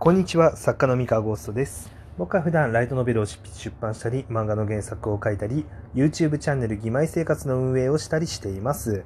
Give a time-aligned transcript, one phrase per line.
[0.00, 1.90] こんにちは、作家の三河ゴーストです。
[2.18, 3.42] 僕は普段ライトノベルを出
[3.80, 9.04] 版したり、漫画の原作を書いたり、YouTube チャンネル義枚生活の運営をしたりしています。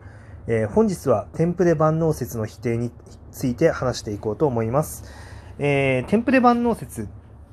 [0.48, 2.90] えー本日はテンプレ万能説の否定に
[3.30, 5.04] ついて話していこうと思います。
[5.58, 7.06] えーテンプレ万能説っ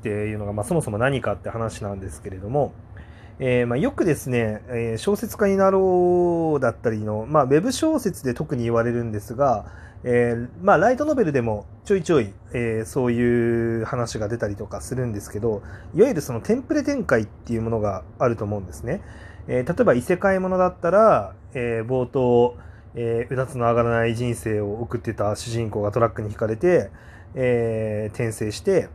[0.03, 2.73] ていうのが、まあ、そもそも何かって話なんですけれども、
[3.41, 9.65] えーまあ、よくですね、えー小説家になろうだったりの、まあ、ウェブ小説で特に言われるんですが、
[10.03, 15.61] えーまあ、ライトノベルでもちょいちょい、えーそういう話が出たりとかするんですけど、
[15.95, 19.01] いわゆるそのテンプレ展開っていうものがあると思うんですね。
[19.47, 22.57] えー例えば異世界ものだったら、えー冒頭、
[22.95, 26.91] えーうだつの上がらない人生を送ってた主人公がトラックにひかれて、
[27.35, 28.89] えー転生して、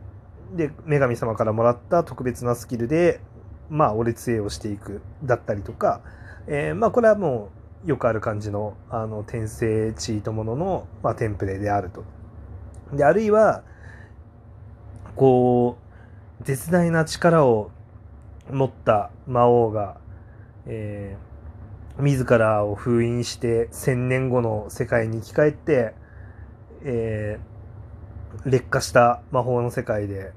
[0.55, 3.19] で、女神様からもらった特別なスキルで、
[3.69, 6.01] まあ、俺杖をしていくだったりとか、
[6.47, 7.49] えーまあ、これはも
[7.85, 12.03] う、よくある感じの、あの、転生チートものの、まあ、テンプレであると。
[12.93, 13.63] で、あるいは、
[15.15, 15.77] こ
[16.41, 17.71] う、絶大な力を
[18.51, 19.97] 持った魔王が、
[20.65, 21.35] えー
[21.97, 25.93] 自らを封印して千年後の世界に生き返って、
[26.83, 27.55] えー
[28.45, 30.33] 劣化した魔法の世界で、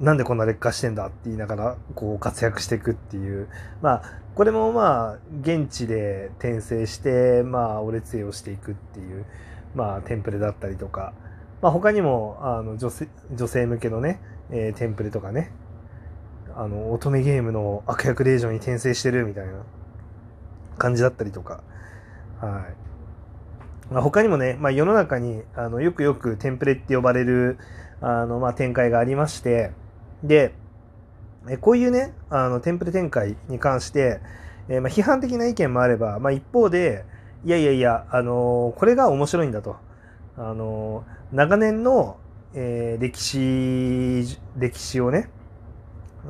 [0.00, 3.48] なんでこんな劣化してんだって言いながら、こう活躍していくっていう。
[3.82, 4.02] まあ、
[4.34, 9.24] これもまあ、現地で転生して、まあ、俺杖をしていくっていう、
[9.74, 11.12] まあ、テンプレだったりとか、
[11.62, 15.50] まあ、他にも、あの、女性、女性向けのね、えーテンプレとかね、
[16.54, 19.52] あの、乙女ゲームの悪役令嬢に転生してるみたいな。
[20.78, 21.62] 感じだったりとか、
[22.40, 22.66] は
[23.90, 23.92] い。
[23.92, 27.58] まあ、他にもね、まあ、世の中にあのよくよくテンプレって呼ばれる
[28.00, 29.72] あの、まあ、展開がありまして、
[30.26, 30.52] で、
[31.48, 34.20] えこういうね、あのテンプレ展開に関して、
[34.68, 37.04] えーまあ、批判的な意見もあれば、まあ、一方で、
[37.44, 39.76] いやいやいや、あのーこれが面白いんだと。
[40.36, 42.18] あのー長年の、
[42.54, 45.28] えー歴史、歴史をね、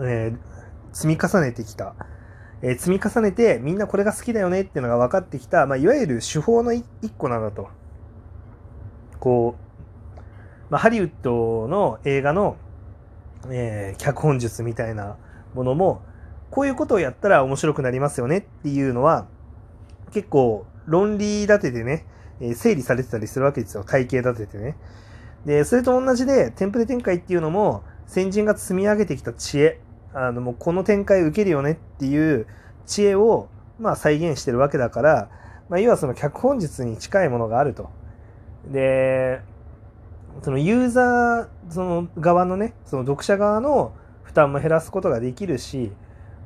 [0.02, 0.34] え
[0.92, 1.94] 積み重ねてきた、
[2.62, 7.68] え積み重ねてみんなこれが好きだよねっていうのが分かってきた、まあ、いわゆる手法の一一個なんだと。
[9.20, 10.20] こう、
[10.70, 12.56] まあ、ハリウッドの映画の、
[13.50, 15.16] えー脚本術みたいな
[15.54, 16.02] ものも、
[16.50, 19.26] こういうことをやったら面白くなりますよねっていうのは、
[20.12, 22.06] 結構論理立ててね、
[22.40, 23.84] え整理されてたりするわけですよ。
[23.84, 24.76] 体系立ててね。
[25.44, 29.80] で、それと同じで、テンプレ展開っていうのも、先人が積み上げてきた知恵、
[30.12, 32.46] あの、もうこの展開受けるよねっていう
[32.86, 33.48] 知恵を、
[33.78, 35.28] まあ再現してるわけだから、
[35.68, 37.90] まあ要はその脚本術に近いものがあると。
[38.70, 39.40] で、
[40.42, 43.92] そのユーザー、その側のね、その読者側の
[44.22, 45.92] 負担も減らすことができるし、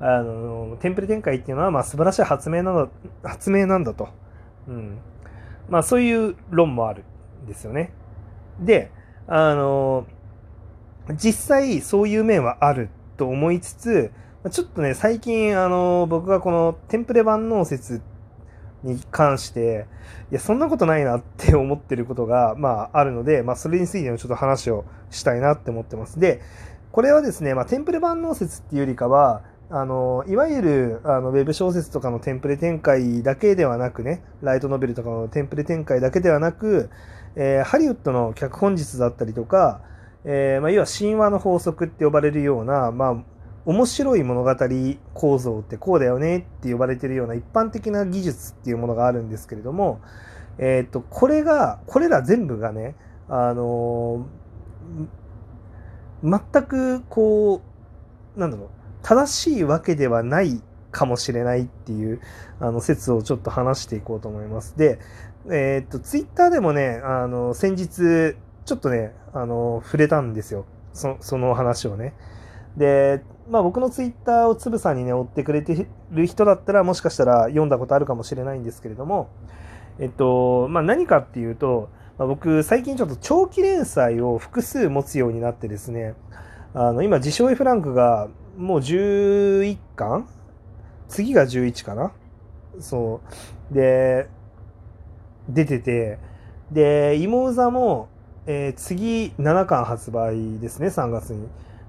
[0.00, 2.88] あの、テンプレ展開っていうのは、まあ素晴らしい発明なの、
[3.22, 4.08] 発明なんだと。
[4.68, 4.98] うん。
[5.68, 7.04] まあそういう論もある
[7.44, 7.92] んですよね。
[8.60, 8.90] で、
[9.26, 10.06] あの、
[11.14, 14.12] 実際そういう面はあると思いつつ、
[14.50, 18.00] ちょっとね、最近、あの、僕がこのテンプレ万能説
[18.82, 19.86] に関して、
[20.30, 26.20] いや、そんなことないなって思ってることが、まあ、あるので、まあ、それについてのちょっと話をしたいなって思ってます。
[26.20, 26.40] で、
[26.92, 36.90] これはですね、まあ、テンプレ万能説っていうよりかは、あの、いわゆる、あの、ウェブ小説とかのテンプレ展開だけではなくね、ライトノベルとかのテンプレ展開だけではなく、
[37.36, 39.82] えーハリウッドの脚本術だったりとか、
[40.24, 43.16] えーまあ、要は神話の法則って呼ばれるような、まあ、
[43.66, 44.56] 面白い物語
[45.14, 50.00] 構造ってこうだよねって呼ばれてるような一般的な技術っていうものがあるんですけれども、
[50.58, 52.94] えっ、と、これが、これら全部がね、
[53.28, 54.40] あのー
[56.22, 57.62] 全くこ
[58.36, 58.68] う、なんだろう、
[59.02, 62.20] 正しいわけではないかもしれないっていう、
[62.60, 64.76] あの、説をちょっと話していこうと思います。
[64.76, 64.98] で、
[65.50, 70.66] えっ、と、ツイッターでもね、あの、先日、ちょっとね、あの、触れたんですよ。
[70.92, 72.14] その話をね。
[72.80, 79.28] で、まあ僕のツイッターをつぶさにね、追ってくれてる人だったら、もしかしたら読んだことあるかもしれないんですけれども、
[79.98, 86.14] えっと、まあ何かっていうと、まあ、僕、最近ちょっと長期連載を複数持つようになってですね、
[86.74, 90.26] あの、今、自称 F ランクがもう11巻？
[91.08, 92.12] 次が11かな？
[92.78, 93.20] そ
[93.70, 93.74] う。
[93.74, 94.28] で、
[95.48, 96.18] 出てて、
[96.72, 98.08] で、妹座も、
[98.46, 101.46] えー次7巻発売ですね、3月に。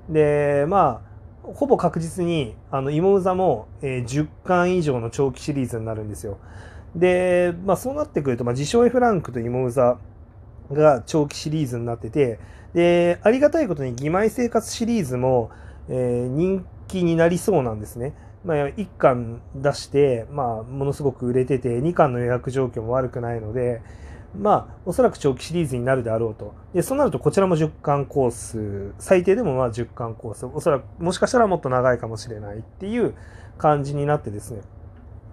[0.10, 1.12] で、まあ、
[1.54, 6.38] ほぼ確実に、あの、妹座も、えー10巻以上の長期シリーズになるんですよ。
[6.96, 9.98] で、まあそうなってくると、まあ自称 F ランクと妹座
[10.72, 12.40] が長期シリーズになってて、
[12.74, 15.50] で、ありがたいことに義妹生活シリーズも、
[15.90, 18.14] えー人気になりそうなんですね。
[18.44, 23.82] まあ、1巻出して、まあ、ものすごく売れてて、2巻の予約状況も悪くないので、
[24.38, 26.54] まあ、おそらく長期シリーズになるであろうと。
[26.74, 33.14] で、そうなるとこちらも10巻コース、最低でもまあ10巻コース、おそらくもしかしたらもっと長いかもしれないっていう
[33.58, 34.62] 感じになってですね、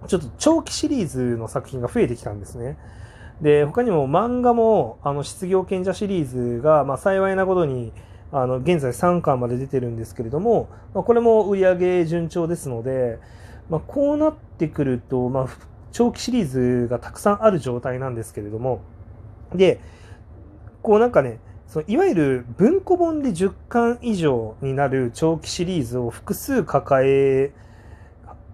[0.07, 2.77] ちょっと長期シリーズの作品が増えてきたんですね。
[3.41, 7.93] で、他にも漫画も、あの、失業賢者シリーズが、まあ幸いなことに、
[8.31, 13.17] あの、現在3巻まで出てるんですけれども、まあ、これも売り上げ順調ですので、
[13.69, 15.47] まあ、こうなってくると、まあ、
[15.91, 18.81] 長期シリーズがたくさんある状態なんですけれども、
[19.53, 19.79] で、
[20.81, 27.51] こうなんかね、そのいわゆる文庫本で10巻以上になる長期シリーズを複数抱え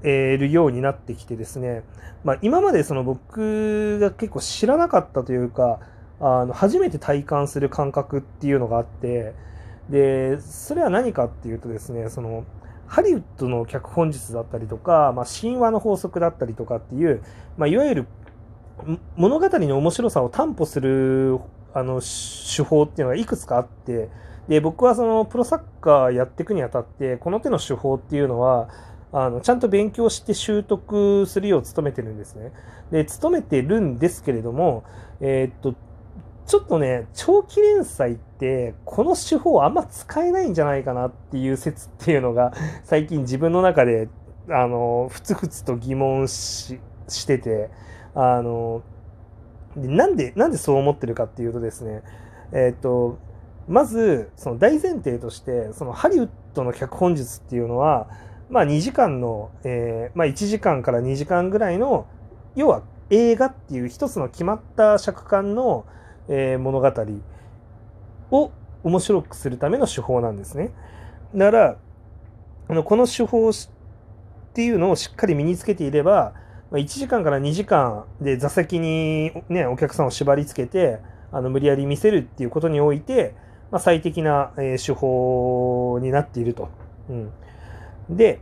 [0.03, 1.83] るようになってきてですね、
[2.23, 5.79] まあ、今までその僕が結構知らなかったというか、
[6.19, 9.33] あの初めて体感する感覚っていうのがあって、
[9.89, 12.45] で、それは何かっていうとですね、その、
[12.87, 17.23] ハリウッドの脚本術だったりとか、まあ、神話の法則だったりとかっていう、
[17.57, 18.07] まあ、いわゆる
[19.15, 21.39] 物語の面白さを担保する
[21.73, 24.09] あの手法っていうのがいくつかあって
[24.47, 28.69] で僕はそのプロサッカーやっていくにあたってこの手の手法っていうのは
[29.11, 32.51] あのちゃんと勉強して習得するよう努めてるんですね。
[32.91, 34.83] で努めてるんですけれども、
[35.21, 35.73] えー、っと
[36.45, 42.53] ちょっとね長期連載ってこの手法あんま使えないんじゃないかなっていう説っていうのが
[42.83, 44.09] 最近自分の中で
[44.49, 47.69] あのふつふつと疑問ししてて。
[48.15, 48.81] あの
[49.75, 52.01] なんでなんでそう思ってるかっていうとですね
[52.53, 53.19] えっ、と
[53.67, 58.07] まずその大前提としてそのハリウッドの脚本術っていうのは
[58.49, 62.07] まあ2時間の、えー、まあ、1時間から2時間ぐらいの
[62.55, 65.85] 要は映画っていう一つの決まった尺間の、
[66.27, 66.91] えー、物語
[68.31, 68.51] を
[68.83, 70.71] 面白くするための手法なんですね。
[71.33, 71.77] だから
[72.67, 73.53] あのこの手法っ
[74.53, 76.33] ていうのをしっかり身につけていれば
[76.71, 80.99] 1時間から2時間で座席に、ね、お客さんを縛り付けて
[81.31, 83.35] あの無理やり見せるっていうことにおいて、
[83.71, 86.69] まあ、最適な、え手法になっていると。
[87.09, 87.31] うん、
[88.09, 88.39] で、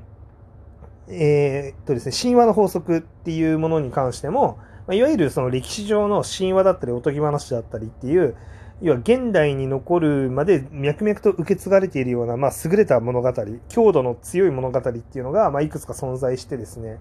[1.07, 8.35] えー、っとですね、神話の法則っていうものに関しても、ま、いわゆるその歴史上の神話だったりおとぎ話だったりっていう
[8.81, 13.33] 要は現代に残るまで脈々と受け継がれているような、まあ、優れた物語
[13.69, 16.99] 強度の強い物語っていうのが、まあ、いくつか存在してですね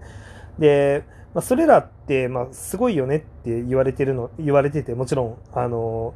[0.59, 1.03] で、
[1.33, 6.13] まあ、それらって、まあ、すごいよねって言われてるの、言われてて、もちろん、あの、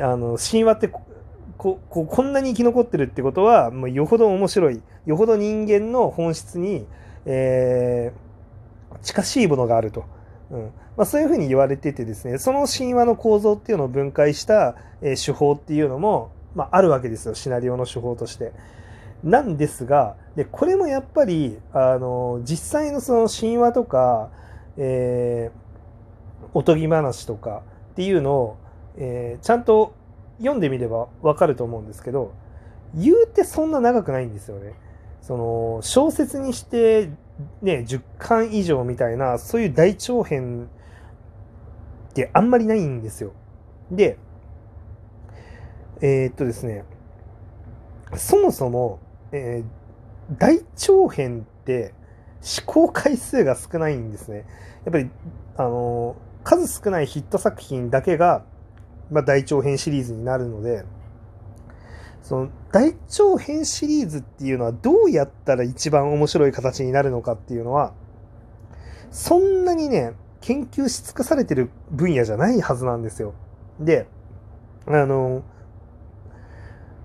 [0.00, 1.02] あの神話ってこ
[1.88, 6.86] ここんなに生き残ってるってことは、もうよほど面白い、よほど人間の本質に、
[7.26, 10.04] えー、近しいものがあると。
[10.54, 18.52] うんまあ、そういうふうに言われててですね、その神話の構造っていうのを分解した、え、手法っていうのも、まあ、あるわけですよ、シナリオの手法として。
[19.24, 24.30] なんですが、で、これもやっぱり、あの、実際のその神話とか、
[24.76, 27.62] えー、おとぎ話とか
[27.92, 28.56] っていうのを、
[28.96, 29.94] えー、ちゃんと
[30.38, 32.32] 読んでみればわかると思うんですけど、
[32.94, 34.74] 言うてそんな長くないんですよね。
[35.20, 37.10] その、小説にして、
[37.62, 40.68] ね、10巻以上みたいな、そういう大長編
[42.10, 43.32] ってあんまりないんですよ。
[43.90, 44.18] で、
[46.00, 46.84] えー、っとですね、
[48.16, 49.00] そもそも、
[49.32, 51.94] えー、大長編って
[52.40, 54.44] 試行回数が少ないんですね。
[54.84, 55.10] やっぱり、
[55.56, 58.44] あのー、数少ないヒット作品だけが、
[59.10, 60.84] まあ、大長編シリーズになるので、
[62.22, 67.94] その大長編シリーズっていうのはどうやったら一番面白い形になるのかっていうのは、
[69.12, 73.32] そんなにね、研究し尽くされてる分野じゃないはずなんですよ。
[73.78, 74.08] で、
[74.88, 75.44] あの、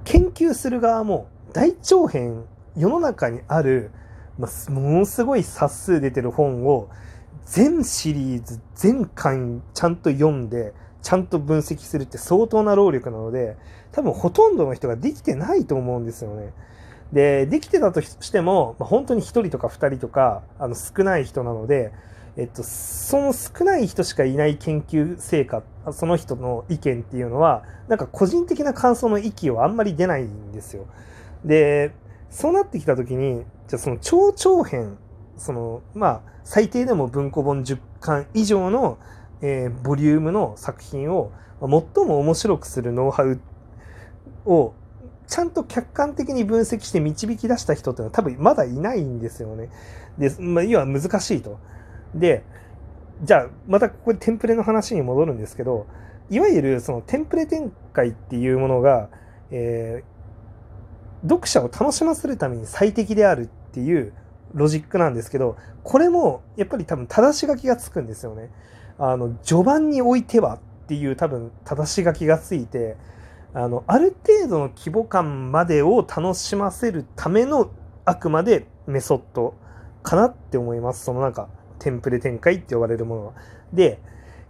[0.05, 3.91] 研究する側も大長編世の中にある、
[4.39, 6.89] まあ、ものすごい冊数出てる本を
[7.45, 13.55] 全シリーズ全巻ちゃんと読んでちゃんと分析するって相当な労力なので
[13.91, 16.53] 多分ほとんどの人ができてないと思うんですよね。
[17.13, 21.91] でできてたとしても、まあ、本当に1人とか2人とかあの少ない人なので、
[22.37, 30.85] えっと、その少ない人しかいない研究成果その人の意見っていうのはなんか個人的な感想の域をあんまり出ないんですよ。
[31.43, 31.91] で、
[32.29, 34.97] そうなってきたときに、じゃその超長編、
[35.37, 38.99] その、まあ、最低でも文庫本10巻以上の、
[39.41, 41.31] えー、ボリュームの作品を、
[41.61, 41.69] 最
[42.05, 43.39] も面白くするノウハウ
[44.45, 44.73] を、
[45.27, 49.69] ちゃんと客観的に分析して導き出した人っていうのは多分まだいないんですよね。
[50.17, 51.59] で、まあ、要は難しいと。
[52.15, 52.43] で、
[53.23, 55.85] じゃあ、またここでテンプレの話に戻るんですけど、
[56.29, 59.09] いわゆるそのテンプレ展開っていうものが、
[59.51, 60.19] えー
[61.23, 64.13] 読者を楽しませるために最適であるっていう
[64.53, 68.49] ロジックなんですけど、これもやっぱり多分正し書きがつくんですよね。
[68.99, 72.97] あの、序盤においてはっていう多分正し書きがついて
[73.53, 77.69] あのある程度の規模感までを楽しませるための
[78.05, 79.53] あくまでメソッド
[80.01, 83.33] かなって思いますそのなんかテンプレ展開って呼ばれるものは。
[83.71, 83.99] で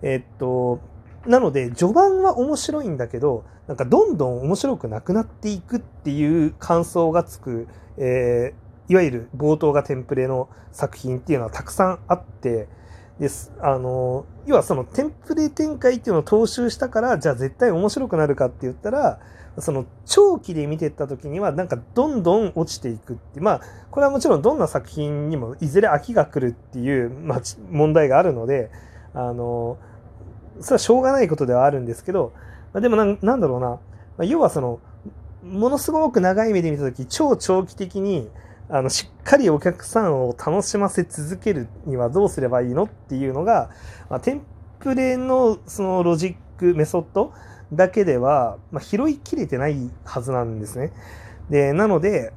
[0.01, 0.79] えっと
[1.25, 12.70] なので序盤は面白いんだけどなんかどんどん面白くなくなっていくっていう感想がつく、えー、いわゆる冒頭がテンプレの作品っていうのはたくさんあって
[13.19, 13.51] です。
[13.59, 19.19] あの要はそのテンプレ展開っていうのを踏襲したからじゃあ絶対面白くなるかって言ったら
[19.57, 23.61] その長期で見てった時にはなんかどんどん落ちていくってまあ
[23.91, 28.71] これはもちろんどんな作品にもいずれ飽きが来るっていう、まあ、問題があるので
[29.13, 29.77] あの
[30.61, 32.33] それはしょうがないことではあるんですけど、
[32.73, 33.79] まあ、でもなんだろうな、ま
[34.19, 34.79] あ、要はその
[35.43, 38.29] ものすごく長い目で見た時超長期的に
[38.69, 43.71] あのしっかりお客さんを楽しませ続けるにはどうすればいいのっていうのが、
[44.09, 44.41] まあ、テン
[44.79, 47.33] プレのそのロジックメソッド
[47.73, 50.91] だけでは、まあ、拾いきれてないはずなんですね。
[51.49, 52.31] でなので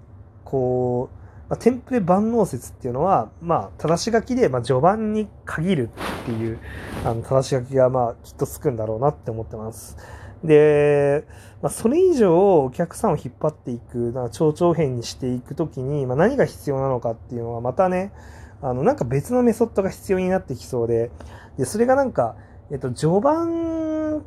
[0.44, 1.22] こう
[1.52, 5.90] まあ、テンプレ万能説っていうのは、まあ、正し書きで、まあ、序盤に限る
[6.22, 6.58] っていう、
[7.04, 9.98] あの、正し書きが、まあ、きっとつくんだろうなって思ってます。
[10.44, 11.24] で、
[11.62, 18.12] まあ、それ以上お客さんを引っ張っていく、なんか蝶々編にしていくときに、まあ、何が必要なのかっていうのは、またね、
[18.60, 21.10] あの、なんか別のメソッドが必要になってきそうで、
[21.58, 22.36] で、それがなんか、
[22.70, 24.24] えっと、序盤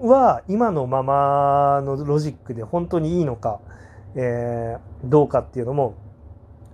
[0.00, 3.60] は今のままのロジックで本当にいいのか、
[4.14, 5.94] えー、どうかっていうのも、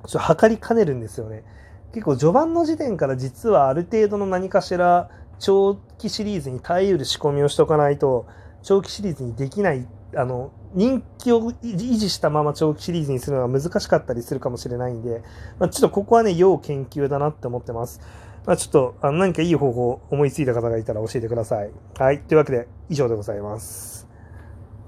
[0.06, 1.44] ちょっと測りかねるんですよね。
[1.92, 8.26] 結構序盤の時点から実はある程度の何かしら長期シリーズに耐えうる仕込みをしとかないと
[8.64, 15.22] 長期シリーズにできないあの人気を維持したまま長期シリーズにするのは難しかったりするかもしれないんで、
[15.60, 18.00] まあ、ちょっとここはね要研究だなって思ってます。
[18.46, 21.70] まあ、ちょっとあの何かいい方法思いついた方がいたら教えてください。
[21.98, 22.20] はい。
[22.20, 24.03] というわけで以上でございます。